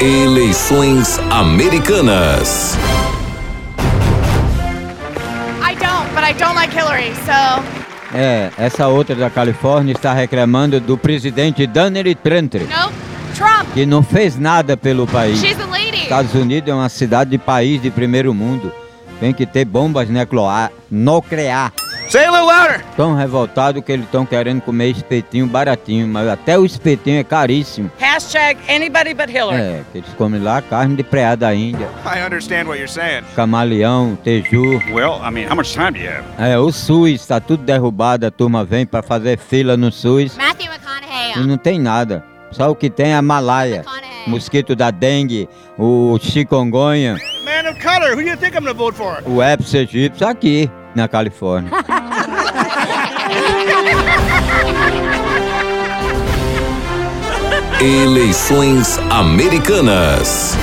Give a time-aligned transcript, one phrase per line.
[0.00, 2.74] Eleições Americanas.
[5.62, 7.62] I don't, but I don't like Hillary, so
[8.16, 12.94] É, essa outra da Califórnia está reclamando do presidente Donald Trump, nope.
[13.36, 13.74] Trump.
[13.74, 15.38] que não fez nada pelo país.
[15.38, 16.02] She's a lady.
[16.04, 18.72] Estados Unidos é uma cidade de país de primeiro mundo.
[19.20, 21.72] Tem que ter bombas nuclear, nuclear.
[22.10, 22.84] Say it a little louder.
[22.96, 27.88] Tão revoltado que eles estão querendo comer espetinho baratinho, mas até o espetinho é caríssimo.
[27.98, 29.62] Hashtag anybody but Hillary.
[29.62, 33.22] É, que eles comem lá carne de preá da Índia, I understand what you're saying.
[33.36, 34.80] camaleão, teju.
[34.92, 36.24] Well, I mean, how much time do you have?
[36.36, 40.66] É, o SUS tá tudo derrubado, a turma vem pra fazer fila no SUS Matthew
[40.72, 41.44] McConaughey.
[41.44, 42.24] e não tem nada.
[42.50, 44.10] Só o que tem é a malaia, McConaughey.
[44.26, 45.48] mosquito da dengue,
[45.78, 49.22] o chikungunya, Man of color, who do you think I'm gonna vote for?
[49.24, 51.70] o herpes egípcio aqui na Califórnia.
[57.82, 60.54] Eleições Americanas.